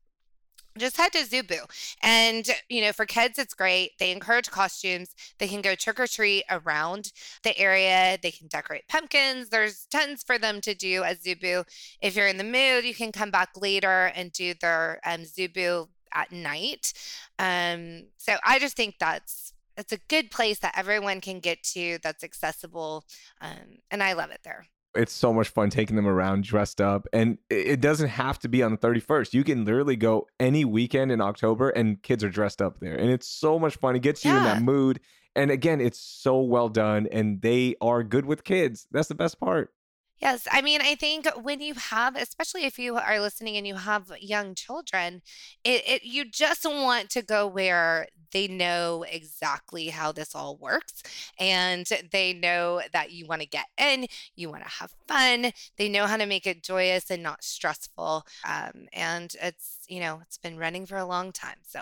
just 0.78 0.98
head 0.98 1.12
to 1.13 1.25
Zoo 1.25 1.44
Boo. 1.44 1.66
And, 2.01 2.46
you 2.70 2.82
know, 2.82 2.94
for 2.94 3.06
kids, 3.06 3.38
it's 3.38 3.54
great. 3.54 3.92
They 4.00 4.12
encourage 4.12 4.50
costumes. 4.50 5.13
They 5.38 5.48
can 5.48 5.62
go 5.62 5.75
trick 5.75 6.00
or 6.00 6.08
treat 6.08 6.44
around 6.50 7.12
the 7.44 7.58
area. 7.58 8.18
They 8.22 8.32
can 8.32 8.48
decorate 8.48 8.88
pumpkins. 8.88 9.50
There's 9.50 9.86
tons 9.92 10.24
for 10.24 10.38
them 10.38 10.62
to 10.62 10.74
do 10.74 11.04
at 11.04 11.22
Zoo 11.22 11.36
Boo. 11.36 11.63
If 12.01 12.16
you're 12.16 12.28
in 12.28 12.38
the 12.38 12.44
mood, 12.44 12.86
you 12.86 12.94
can 12.94 13.12
come 13.12 13.32
back 13.32 13.50
later 13.60 14.12
and 14.16 14.32
do 14.32 14.54
their 14.54 15.00
um, 15.06 15.25
Zoo 15.25 15.50
Boo 15.50 15.90
at 16.13 16.32
night. 16.32 16.94
Um, 17.40 18.08
so 18.18 18.36
I 18.46 18.60
just 18.60 18.75
think 18.75 18.96
that's 19.00 19.54
it's 19.78 19.94
a 19.94 20.00
good 20.10 20.32
place 20.32 20.60
that 20.60 20.78
everyone 20.78 21.22
can 21.22 21.40
get 21.40 21.63
to 21.63 21.98
that's 22.04 22.24
accessible 22.24 23.06
um, 23.40 23.80
and 23.90 24.04
i 24.04 24.13
love 24.13 24.30
it 24.30 24.42
there 24.44 24.66
it's 24.96 25.14
so 25.14 25.34
much 25.34 25.50
fun 25.50 25.70
taking 25.70 25.96
them 25.96 26.08
around 26.08 26.44
dressed 26.44 26.82
up 26.82 27.08
and 27.14 27.38
it 27.50 27.80
doesn't 27.80 28.10
have 28.10 28.38
to 28.38 28.50
be 28.50 28.62
on 28.62 28.72
the 28.72 28.78
31st 28.78 29.34
you 29.34 29.44
can 29.44 29.64
literally 29.64 29.96
go 29.96 30.28
any 30.40 30.66
weekend 30.66 31.12
in 31.12 31.22
october 31.22 31.70
and 31.70 32.02
kids 32.04 32.24
are 32.24 32.30
dressed 32.30 32.62
up 32.62 32.80
there 32.80 32.96
and 32.96 33.10
it's 33.10 33.28
so 33.28 33.58
much 33.60 33.76
fun. 33.78 33.96
It 33.96 34.02
gets 34.02 34.24
you 34.24 34.36
in 34.36 34.44
that 34.44 34.62
mood 34.62 35.00
and 35.36 35.52
again 35.52 35.82
it's 35.82 36.00
so 36.00 36.42
well 36.42 36.70
done 36.70 37.08
and 37.12 37.42
they 37.42 37.76
are 37.82 38.04
good 38.04 38.26
with 38.26 38.44
kids. 38.44 38.88
That's 38.92 39.08
the 39.08 39.16
best 39.16 39.40
part 39.40 39.74
Yes, 40.22 40.48
I 40.51 40.62
mean, 40.62 40.82
I 40.82 40.94
think 40.94 41.28
when 41.42 41.62
you 41.62 41.74
have, 41.74 42.16
especially 42.16 42.66
if 42.66 42.78
you 42.78 42.96
are 42.96 43.20
listening 43.20 43.58
and 43.58 43.66
you 43.66 43.74
have 43.75 44.12
young 44.20 44.54
children, 44.54 45.24
it, 45.63 45.82
it 45.88 46.04
you 46.04 46.25
just 46.30 46.63
want 46.63 47.10
to 47.12 47.24
go 47.24 47.48
where 47.48 48.08
they 48.32 48.48
know 48.48 49.04
exactly 49.10 49.88
how 49.88 50.12
this 50.12 50.36
all 50.36 50.58
works 50.58 51.01
and 51.40 51.88
they 52.12 52.34
know 52.34 52.82
that 52.94 53.12
you 53.12 53.25
want 53.25 53.42
to 53.42 53.48
get 53.48 53.66
in, 53.80 54.06
you 54.36 54.50
want 54.50 54.63
to 54.63 54.70
have 54.70 54.94
fun, 55.08 55.51
they 55.78 55.90
know 55.90 56.06
how 56.06 56.18
to 56.18 56.28
make 56.28 56.46
it 56.46 56.62
joyous 56.63 57.10
and 57.10 57.24
not 57.24 57.44
stressful. 57.44 58.24
Um, 58.48 58.88
and 58.94 59.34
it's, 59.42 59.80
you 59.88 60.00
know, 60.00 60.20
it's 60.22 60.38
been 60.38 60.58
running 60.58 60.86
for 60.86 60.98
a 60.98 61.06
long 61.06 61.32
time. 61.32 61.58
So 61.66 61.82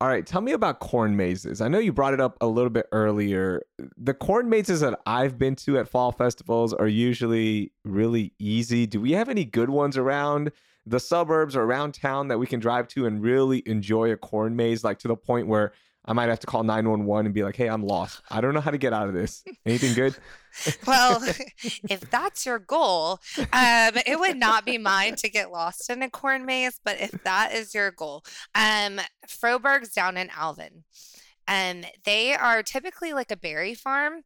all 0.00 0.08
right, 0.08 0.26
tell 0.26 0.42
me 0.42 0.52
about 0.52 0.80
corn 0.80 1.16
mazes. 1.16 1.62
I 1.62 1.68
know 1.68 1.78
you 1.78 1.92
brought 1.92 2.12
it 2.12 2.20
up 2.20 2.36
a 2.42 2.46
little 2.46 2.70
bit 2.70 2.86
earlier. 2.92 3.62
The 3.96 4.12
corn 4.12 4.48
mazes 4.50 4.80
that 4.80 4.98
I've 5.06 5.38
been 5.38 5.56
to 5.56 5.78
at 5.78 5.88
fall 5.88 6.12
festivals 6.12 6.74
are 6.74 6.86
usually 6.86 7.72
really 7.82 8.34
easy. 8.38 8.86
Do 8.86 9.00
we 9.00 9.12
have 9.12 9.30
any 9.30 9.44
good 9.44 9.70
ones 9.70 9.96
around 9.96 10.52
the 10.84 11.00
suburbs 11.00 11.56
or 11.56 11.62
around 11.62 11.94
town 11.94 12.28
that 12.28 12.38
we 12.38 12.46
can 12.46 12.60
drive 12.60 12.88
to 12.88 13.06
and 13.06 13.22
really 13.22 13.62
enjoy 13.64 14.12
a 14.12 14.16
corn 14.18 14.54
maze, 14.54 14.84
like 14.84 14.98
to 14.98 15.08
the 15.08 15.16
point 15.16 15.46
where 15.46 15.72
I 16.06 16.12
might 16.12 16.28
have 16.28 16.40
to 16.40 16.46
call 16.46 16.62
911 16.62 17.26
and 17.26 17.34
be 17.34 17.42
like, 17.42 17.56
hey, 17.56 17.68
I'm 17.68 17.84
lost. 17.84 18.22
I 18.30 18.40
don't 18.40 18.54
know 18.54 18.60
how 18.60 18.70
to 18.70 18.78
get 18.78 18.92
out 18.92 19.08
of 19.08 19.14
this. 19.14 19.42
Anything 19.64 19.94
good? 19.94 20.16
well, 20.86 21.22
if 21.88 22.00
that's 22.10 22.46
your 22.46 22.58
goal, 22.58 23.20
um, 23.38 23.92
it 24.06 24.18
would 24.18 24.36
not 24.36 24.64
be 24.64 24.78
mine 24.78 25.16
to 25.16 25.28
get 25.28 25.50
lost 25.50 25.90
in 25.90 26.02
a 26.02 26.10
corn 26.10 26.46
maze. 26.46 26.80
But 26.82 27.00
if 27.00 27.10
that 27.24 27.52
is 27.52 27.74
your 27.74 27.90
goal, 27.90 28.24
um, 28.54 29.00
Froberg's 29.28 29.92
down 29.92 30.16
in 30.16 30.30
Alvin. 30.36 30.84
Um, 31.48 31.84
they 32.04 32.34
are 32.34 32.62
typically 32.62 33.12
like 33.12 33.30
a 33.30 33.36
berry 33.36 33.74
farm. 33.74 34.22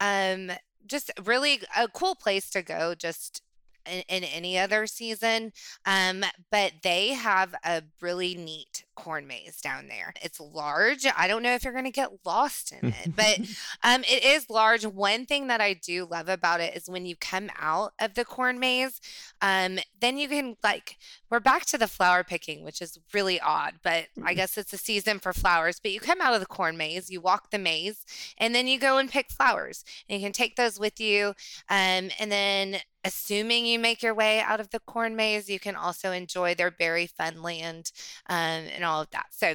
Um, 0.00 0.52
just 0.86 1.10
really 1.24 1.60
a 1.76 1.88
cool 1.88 2.14
place 2.14 2.50
to 2.50 2.62
go 2.62 2.94
just 2.94 3.42
in, 3.86 4.02
in 4.08 4.24
any 4.24 4.58
other 4.58 4.86
season. 4.86 5.52
Um, 5.86 6.24
but 6.50 6.72
they 6.82 7.08
have 7.08 7.54
a 7.64 7.82
really 8.00 8.34
neat 8.34 8.84
corn 8.94 9.26
maze 9.26 9.60
down 9.60 9.88
there. 9.88 10.12
It's 10.22 10.40
large. 10.40 11.06
I 11.16 11.28
don't 11.28 11.42
know 11.42 11.54
if 11.54 11.64
you're 11.64 11.72
going 11.72 11.84
to 11.84 11.90
get 11.90 12.24
lost 12.24 12.72
in 12.72 12.88
it, 12.88 13.12
but 13.16 13.38
um, 13.82 14.02
it 14.02 14.24
is 14.24 14.48
large. 14.50 14.84
One 14.84 15.26
thing 15.26 15.48
that 15.48 15.60
I 15.60 15.74
do 15.74 16.06
love 16.10 16.28
about 16.28 16.60
it 16.60 16.76
is 16.76 16.88
when 16.88 17.06
you 17.06 17.16
come 17.16 17.50
out 17.58 17.92
of 18.00 18.14
the 18.14 18.24
corn 18.24 18.58
maze, 18.58 19.00
um, 19.42 19.78
then 20.00 20.18
you 20.18 20.28
can 20.28 20.56
like 20.62 20.96
we're 21.30 21.40
back 21.40 21.66
to 21.66 21.78
the 21.78 21.88
flower 21.88 22.22
picking, 22.22 22.64
which 22.64 22.80
is 22.80 22.98
really 23.12 23.40
odd, 23.40 23.74
but 23.82 24.06
I 24.22 24.32
mm. 24.32 24.36
guess 24.36 24.56
it's 24.56 24.72
a 24.72 24.78
season 24.78 25.18
for 25.18 25.32
flowers. 25.32 25.80
But 25.80 25.90
you 25.92 26.00
come 26.00 26.20
out 26.20 26.34
of 26.34 26.40
the 26.40 26.46
corn 26.46 26.76
maze, 26.76 27.10
you 27.10 27.20
walk 27.20 27.50
the 27.50 27.58
maze, 27.58 28.04
and 28.38 28.54
then 28.54 28.66
you 28.66 28.78
go 28.78 28.98
and 28.98 29.10
pick 29.10 29.30
flowers, 29.30 29.84
and 30.08 30.20
you 30.20 30.24
can 30.24 30.32
take 30.32 30.56
those 30.56 30.78
with 30.78 31.00
you. 31.00 31.34
Um, 31.68 32.10
and 32.20 32.30
then 32.30 32.76
assuming 33.04 33.66
you 33.66 33.78
make 33.78 34.02
your 34.02 34.14
way 34.14 34.40
out 34.40 34.60
of 34.60 34.70
the 34.70 34.80
corn 34.80 35.14
maze, 35.14 35.48
you 35.48 35.60
can 35.60 35.76
also 35.76 36.10
enjoy 36.10 36.54
their 36.54 36.70
berry 36.70 37.06
fun 37.06 37.42
land 37.42 37.90
um, 38.28 38.64
and 38.74 38.83
all 38.84 39.02
of 39.02 39.10
that. 39.10 39.26
So 39.30 39.54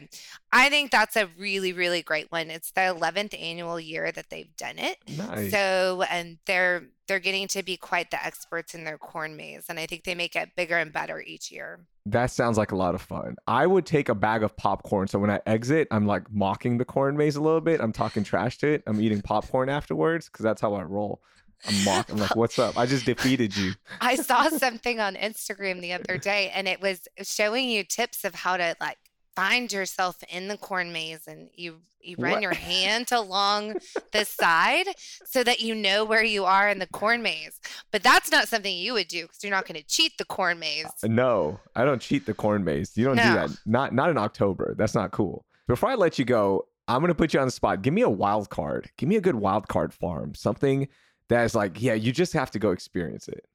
I 0.52 0.70
think 0.70 0.92
that's 0.92 1.16
a 1.16 1.30
really, 1.38 1.74
really 1.74 2.02
great 2.02 2.32
one. 2.32 2.50
It's 2.50 2.72
the 2.72 2.82
11th 2.82 3.40
annual 3.40 3.80
year 3.80 4.12
that 4.12 4.30
they've 4.30 4.56
done 4.58 4.80
it. 4.80 4.98
Nice. 5.18 5.52
So, 5.52 6.04
and 6.10 6.38
they're 6.46 6.84
they're 7.08 7.20
getting 7.20 7.48
to 7.48 7.64
be 7.64 7.76
quite 7.76 8.12
the 8.12 8.24
experts 8.24 8.76
in 8.76 8.84
their 8.84 9.00
corn 9.00 9.36
maze, 9.36 9.66
and 9.68 9.80
I 9.80 9.88
think 9.88 10.04
they 10.04 10.14
make 10.14 10.36
it 10.36 10.50
bigger 10.56 10.78
and 10.78 10.94
better 10.94 11.20
each 11.20 11.52
year. 11.52 11.80
That 12.06 12.32
sounds 12.32 12.58
like 12.58 12.72
a 12.72 12.76
lot 12.76 12.94
of 12.96 13.02
fun. 13.02 13.36
I 13.48 13.66
would 13.66 13.86
take 13.86 14.10
a 14.10 14.16
bag 14.16 14.44
of 14.44 14.56
popcorn. 14.56 15.08
So 15.08 15.20
when 15.20 15.32
I 15.32 15.42
exit, 15.46 15.88
I'm 15.92 16.06
like 16.06 16.32
mocking 16.32 16.78
the 16.78 16.86
corn 16.86 17.18
maze 17.18 17.36
a 17.36 17.42
little 17.42 17.62
bit. 17.62 17.82
I'm 17.82 17.92
talking 17.92 18.24
trash 18.24 18.60
to 18.60 18.68
it. 18.68 18.84
I'm 18.86 19.02
eating 19.02 19.22
popcorn 19.22 19.70
afterwards 19.70 20.28
because 20.28 20.44
that's 20.44 20.62
how 20.62 20.76
I 20.76 20.84
roll. 20.84 21.22
I'm 21.68 21.84
mock. 21.84 22.12
I'm 22.12 22.18
like, 22.18 22.36
what's 22.36 22.58
up? 22.58 22.78
I 22.78 22.86
just 22.86 23.06
defeated 23.06 23.56
you. 23.56 23.74
I 24.02 24.16
saw 24.16 24.50
something 24.50 25.00
on 25.00 25.16
Instagram 25.16 25.82
the 25.82 25.94
other 25.94 26.18
day, 26.18 26.52
and 26.54 26.68
it 26.68 26.82
was 26.82 27.02
showing 27.22 27.70
you 27.70 27.84
tips 27.84 28.24
of 28.24 28.34
how 28.34 28.58
to 28.58 28.76
like 28.80 28.98
find 29.40 29.72
yourself 29.72 30.18
in 30.30 30.48
the 30.50 30.58
corn 30.58 30.92
maze, 30.92 31.28
and 31.28 31.50
you 31.56 31.78
you 32.02 32.16
run 32.20 32.34
what? 32.34 32.42
your 32.42 32.54
hand 32.72 33.08
along 33.12 33.76
the 34.12 34.26
side 34.26 34.88
so 35.26 35.44
that 35.44 35.62
you 35.62 35.76
know 35.76 36.06
where 36.06 36.24
you 36.24 36.46
are 36.46 36.70
in 36.70 36.80
the 36.80 36.88
corn 36.88 37.22
maze. 37.22 37.60
But 37.92 38.04
that's 38.04 38.32
not 38.32 38.48
something 38.48 38.76
you 38.76 38.94
would 38.94 39.08
do 39.08 39.24
because 39.24 39.44
you're 39.44 39.52
not 39.52 39.68
going 39.68 39.80
to 39.80 39.86
cheat 39.86 40.18
the 40.18 40.26
corn 40.26 40.60
maze. 40.60 40.88
Uh, 41.04 41.08
no, 41.08 41.60
I 41.76 41.86
don't 41.86 42.02
cheat 42.02 42.26
the 42.26 42.34
corn 42.34 42.64
maze. 42.64 42.98
You 42.98 43.06
don't 43.06 43.16
no. 43.16 43.24
do 43.24 43.34
that. 43.34 43.50
Not 43.66 43.94
not 43.94 44.10
in 44.10 44.18
October. 44.18 44.76
That's 44.78 44.96
not 44.96 45.12
cool. 45.12 45.46
Before 45.68 45.90
I 45.90 45.96
let 45.96 46.20
you 46.20 46.26
go, 46.26 46.66
I'm 46.88 47.00
going 47.00 47.10
to 47.10 47.16
put 47.16 47.34
you 47.34 47.40
on 47.40 47.48
the 47.48 47.52
spot. 47.52 47.82
Give 47.82 47.94
me 47.94 48.02
a 48.02 48.10
wild 48.10 48.50
card. 48.50 48.90
Give 48.98 49.08
me 49.08 49.16
a 49.16 49.22
good 49.22 49.36
wild 49.36 49.68
card 49.68 49.94
farm. 49.94 50.34
Something 50.34 50.88
that 51.30 51.44
is 51.44 51.54
like, 51.54 51.82
yeah, 51.82 51.94
you 51.94 52.12
just 52.12 52.34
have 52.34 52.52
to 52.52 52.60
go 52.60 52.72
experience 52.72 53.28
it. 53.28 53.46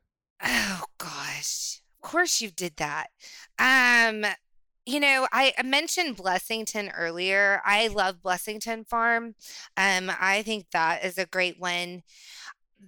Oh 0.45 0.85
gosh. 0.99 1.81
Of 2.03 2.11
course 2.11 2.41
you 2.41 2.51
did 2.51 2.77
that. 2.77 3.09
Um 3.59 4.25
you 4.87 5.01
know, 5.01 5.27
I 5.33 5.55
mentioned 5.65 6.17
Blessington 6.17 6.93
earlier. 6.95 7.63
I 7.65 7.89
love 7.89 8.23
Blessington 8.23 8.87
Farm. 8.87 9.35
Um, 9.77 10.11
I 10.21 10.43
think 10.43 10.67
that 10.73 11.05
is 11.05 11.17
a 11.17 11.27
great 11.27 11.59
one. 11.59 12.03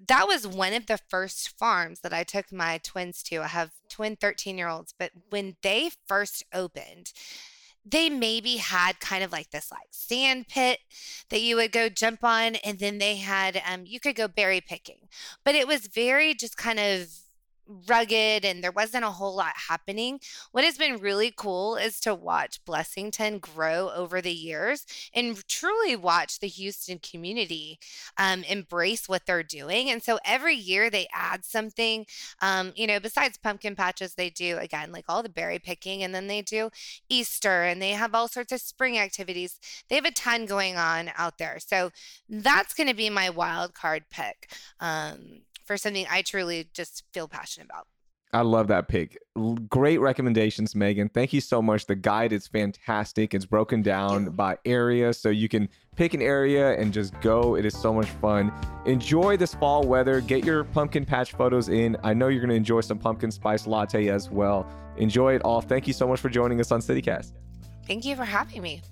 That 0.08 0.26
was 0.26 0.46
one 0.46 0.74
of 0.74 0.86
the 0.86 0.98
first 1.08 1.58
farms 1.58 2.00
that 2.00 2.12
I 2.12 2.22
took 2.22 2.52
my 2.52 2.78
twins 2.82 3.22
to. 3.24 3.42
I 3.42 3.48
have 3.48 3.70
twin 3.88 4.16
13 4.16 4.58
year 4.58 4.68
olds, 4.68 4.94
but 4.98 5.10
when 5.30 5.56
they 5.62 5.90
first 6.06 6.44
opened, 6.52 7.12
they 7.88 8.10
maybe 8.10 8.56
had 8.56 9.00
kind 9.00 9.22
of 9.22 9.32
like 9.32 9.50
this 9.50 9.70
like 9.70 9.88
sand 9.90 10.48
pit 10.48 10.80
that 11.30 11.40
you 11.40 11.56
would 11.56 11.70
go 11.72 11.88
jump 11.88 12.24
on 12.24 12.56
and 12.56 12.80
then 12.80 12.98
they 12.98 13.16
had 13.16 13.62
um 13.70 13.84
you 13.86 14.00
could 14.00 14.16
go 14.16 14.26
berry 14.26 14.60
picking 14.60 15.08
but 15.44 15.54
it 15.54 15.68
was 15.68 15.86
very 15.86 16.34
just 16.34 16.56
kind 16.56 16.80
of 16.80 17.08
rugged 17.88 18.44
and 18.44 18.62
there 18.62 18.72
wasn't 18.72 19.04
a 19.04 19.10
whole 19.10 19.34
lot 19.34 19.54
happening. 19.68 20.20
What 20.52 20.64
has 20.64 20.78
been 20.78 20.98
really 20.98 21.32
cool 21.34 21.76
is 21.76 22.00
to 22.00 22.14
watch 22.14 22.64
Blessington 22.64 23.40
grow 23.40 23.90
over 23.94 24.20
the 24.20 24.32
years 24.32 24.86
and 25.14 25.46
truly 25.48 25.96
watch 25.96 26.38
the 26.38 26.48
Houston 26.48 26.98
community 26.98 27.78
um, 28.16 28.44
embrace 28.44 29.08
what 29.08 29.26
they're 29.26 29.42
doing. 29.42 29.90
And 29.90 30.02
so 30.02 30.18
every 30.24 30.54
year 30.54 30.90
they 30.90 31.08
add 31.12 31.44
something, 31.44 32.06
um, 32.40 32.72
you 32.76 32.86
know, 32.86 33.00
besides 33.00 33.38
pumpkin 33.38 33.74
patches, 33.74 34.14
they 34.14 34.30
do 34.30 34.58
again, 34.58 34.92
like 34.92 35.04
all 35.08 35.22
the 35.22 35.28
berry 35.28 35.58
picking, 35.58 36.02
and 36.02 36.14
then 36.14 36.26
they 36.26 36.42
do 36.42 36.70
Easter 37.08 37.62
and 37.62 37.80
they 37.80 37.90
have 37.90 38.14
all 38.14 38.28
sorts 38.28 38.52
of 38.52 38.60
spring 38.60 38.98
activities. 38.98 39.58
They 39.88 39.96
have 39.96 40.04
a 40.04 40.10
ton 40.10 40.46
going 40.46 40.76
on 40.76 41.10
out 41.16 41.38
there. 41.38 41.58
So 41.58 41.90
that's 42.28 42.74
going 42.74 42.88
to 42.88 42.94
be 42.94 43.10
my 43.10 43.30
wild 43.30 43.74
card 43.74 44.04
pick. 44.10 44.50
Um, 44.80 45.42
for 45.66 45.76
something 45.76 46.06
I 46.10 46.22
truly 46.22 46.68
just 46.72 47.04
feel 47.12 47.28
passionate 47.28 47.66
about. 47.66 47.86
I 48.32 48.40
love 48.40 48.66
that 48.68 48.88
pick. 48.88 49.16
Great 49.68 49.98
recommendations, 49.98 50.74
Meagan. 50.74 51.08
Thank 51.08 51.32
you 51.32 51.40
so 51.40 51.62
much. 51.62 51.86
The 51.86 51.94
guide 51.94 52.32
is 52.32 52.46
fantastic. 52.46 53.34
It's 53.34 53.46
broken 53.46 53.82
down 53.82 54.30
by 54.30 54.58
area, 54.64 55.14
so 55.14 55.30
you 55.30 55.48
can 55.48 55.68
pick 55.94 56.12
an 56.12 56.20
area 56.20 56.78
and 56.78 56.92
just 56.92 57.18
go. 57.20 57.56
It 57.56 57.64
is 57.64 57.74
so 57.74 57.94
much 57.94 58.06
fun. 58.06 58.52
Enjoy 58.84 59.36
this 59.36 59.54
fall 59.54 59.84
weather. 59.84 60.20
Get 60.20 60.44
your 60.44 60.64
pumpkin 60.64 61.04
patch 61.04 61.32
photos 61.32 61.68
in. 61.68 61.96
I 62.02 62.14
know 62.14 62.28
you're 62.28 62.40
going 62.40 62.50
to 62.50 62.56
enjoy 62.56 62.80
some 62.80 62.98
pumpkin 62.98 63.30
spice 63.30 63.66
latte 63.66 64.08
as 64.08 64.28
well. 64.28 64.66
Enjoy 64.96 65.34
it 65.34 65.42
all. 65.42 65.60
Thank 65.60 65.86
you 65.86 65.92
so 65.92 66.06
much 66.06 66.20
for 66.20 66.28
joining 66.28 66.60
us 66.60 66.72
on 66.72 66.80
CityCast. 66.80 67.32
Thank 67.86 68.04
you 68.04 68.16
for 68.16 68.24
having 68.24 68.60
me. 68.60 68.82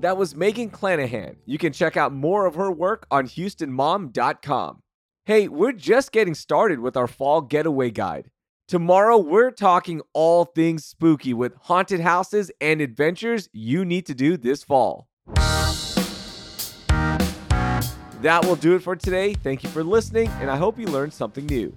That 0.00 0.16
was 0.16 0.34
Meagan 0.34 0.70
Clanahan. 0.70 1.36
You 1.46 1.58
can 1.58 1.72
check 1.72 1.96
out 1.96 2.12
more 2.12 2.46
of 2.46 2.56
her 2.56 2.70
work 2.70 3.06
on 3.10 3.26
HoustonMom.com. 3.26 4.82
Hey, 5.24 5.48
we're 5.48 5.72
just 5.72 6.12
getting 6.12 6.34
started 6.34 6.80
with 6.80 6.96
our 6.96 7.06
fall 7.06 7.40
getaway 7.40 7.90
guide. 7.90 8.30
Tomorrow, 8.68 9.18
we're 9.18 9.50
talking 9.50 10.02
all 10.12 10.44
things 10.44 10.84
spooky 10.84 11.32
with 11.32 11.54
haunted 11.62 12.00
houses 12.00 12.50
and 12.60 12.80
adventures 12.80 13.48
you 13.52 13.84
need 13.84 14.06
to 14.06 14.14
do 14.14 14.36
this 14.36 14.62
fall. 14.64 15.08
That 18.20 18.44
will 18.44 18.56
do 18.56 18.74
it 18.74 18.82
for 18.82 18.96
today. 18.96 19.34
Thank 19.34 19.62
you 19.62 19.68
for 19.70 19.84
listening, 19.84 20.28
and 20.40 20.50
I 20.50 20.56
hope 20.56 20.78
you 20.78 20.86
learned 20.86 21.12
something 21.12 21.44
new. 21.46 21.74